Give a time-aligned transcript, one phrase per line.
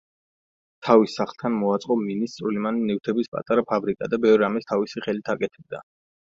[0.87, 5.87] თავის სახლთან მოაწყო მინის წვრილმანი ნივთების პატარა ფაბრიკა და ბევრ რამეს თავისი ხელით აკეთებდა.